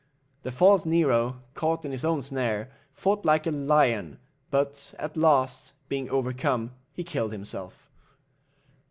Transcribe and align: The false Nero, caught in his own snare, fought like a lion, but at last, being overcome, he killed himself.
The 0.41 0.51
false 0.51 0.83
Nero, 0.83 1.43
caught 1.53 1.85
in 1.85 1.91
his 1.91 2.03
own 2.03 2.23
snare, 2.23 2.71
fought 2.91 3.23
like 3.23 3.45
a 3.45 3.51
lion, 3.51 4.17
but 4.49 4.95
at 4.97 5.15
last, 5.15 5.75
being 5.89 6.09
overcome, 6.09 6.71
he 6.91 7.03
killed 7.03 7.33
himself. 7.33 7.87